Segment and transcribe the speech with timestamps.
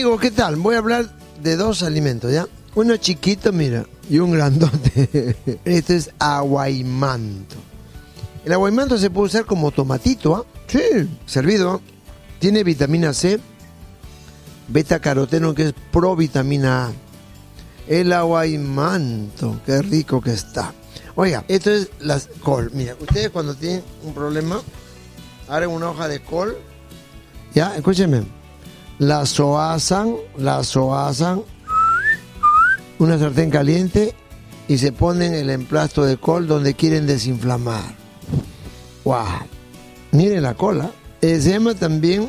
[0.00, 0.56] Amigos, ¿qué tal?
[0.56, 1.10] Voy a hablar
[1.42, 2.46] de dos alimentos, ¿ya?
[2.74, 5.36] Uno chiquito, mira, y un grandote.
[5.66, 7.56] Este es aguaymanto.
[8.46, 10.46] El aguaymanto se puede usar como tomatito, ¿ah?
[10.68, 10.80] Sí,
[11.26, 11.82] servido.
[12.38, 13.40] Tiene vitamina C,
[14.68, 16.92] beta caroteno que es provitamina A.
[17.86, 20.72] El aguaymanto, qué rico que está.
[21.14, 22.70] Oiga, esto es la col.
[22.72, 24.62] Mira, ustedes cuando tienen un problema,
[25.46, 26.56] abren una hoja de col.
[27.52, 28.39] Ya, escúchenme.
[29.00, 31.40] La soasan, la soasan,
[32.98, 34.14] una sartén caliente
[34.68, 37.94] y se ponen el emplasto de col donde quieren desinflamar.
[39.04, 39.24] ¡Wow!
[40.12, 40.90] Miren la cola.
[41.22, 42.28] Eh, se llama también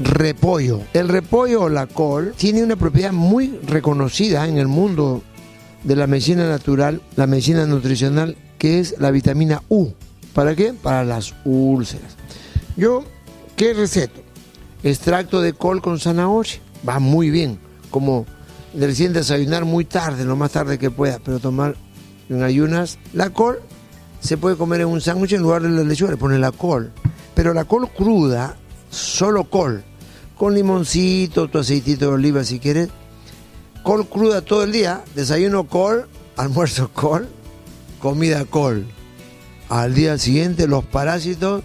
[0.00, 0.80] repollo.
[0.94, 5.22] El repollo o la col tiene una propiedad muy reconocida en el mundo
[5.84, 9.90] de la medicina natural, la medicina nutricional, que es la vitamina U.
[10.32, 10.72] ¿Para qué?
[10.72, 12.16] Para las úlceras.
[12.76, 13.04] Yo,
[13.54, 14.23] ¿qué receto?
[14.84, 16.60] Extracto de col con zanahoria.
[16.86, 17.58] Va muy bien.
[17.90, 18.26] Como
[18.74, 21.74] recién desayunar muy tarde, lo más tarde que pueda, pero tomar
[22.28, 22.98] en ayunas.
[23.14, 23.60] La col
[24.20, 26.92] se puede comer en un sándwich en lugar de la lechuga, le pone la col.
[27.34, 28.56] Pero la col cruda,
[28.90, 29.82] solo col,
[30.36, 32.90] con limoncito, tu aceitito de oliva si quieres,
[33.82, 37.28] col cruda todo el día, desayuno col, almuerzo col,
[38.00, 38.86] comida col.
[39.70, 41.62] Al día siguiente los parásitos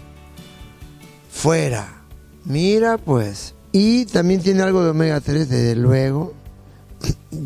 [1.30, 1.99] fuera.
[2.44, 3.54] Mira pues.
[3.72, 6.34] Y también tiene algo de omega 3, desde luego.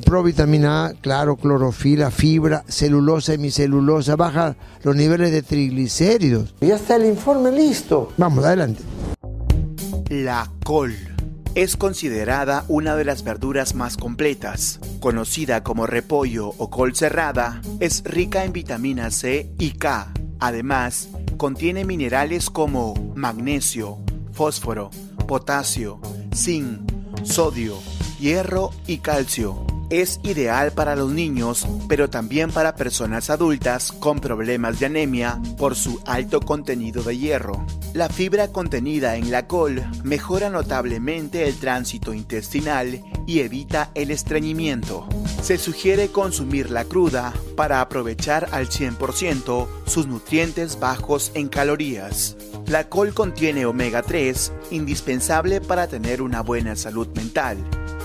[0.05, 6.55] Provitamina A, claro, clorofila, fibra, celulosa, hemicelulosa, baja los niveles de triglicéridos.
[6.61, 8.13] Ya está el informe listo.
[8.17, 8.83] Vamos, adelante.
[10.09, 10.95] La col
[11.55, 14.81] es considerada una de las verduras más completas.
[14.99, 20.13] Conocida como repollo o col cerrada, es rica en vitamina C y K.
[20.41, 23.99] Además, contiene minerales como magnesio,
[24.35, 24.91] fósforo,
[25.27, 26.01] potasio,
[26.35, 26.81] zinc,
[27.25, 27.79] sodio,
[28.19, 29.74] hierro y calcio.
[29.91, 35.77] Es ideal para los niños, pero también para personas adultas con problemas de anemia por
[35.77, 37.65] su alto contenido de hierro.
[37.93, 45.07] La fibra contenida en la col mejora notablemente el tránsito intestinal y evita el estreñimiento.
[45.43, 52.37] Se sugiere consumirla cruda para aprovechar al 100% sus nutrientes bajos en calorías.
[52.67, 57.59] La col contiene omega 3, indispensable para tener una buena salud mental.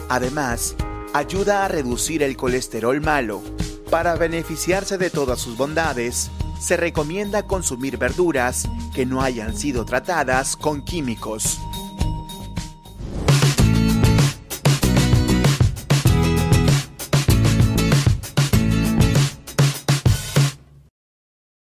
[0.10, 0.76] Además,
[1.14, 3.42] ayuda a reducir el colesterol malo.
[3.90, 10.56] Para beneficiarse de todas sus bondades, se recomienda consumir verduras que no hayan sido tratadas
[10.56, 11.60] con químicos.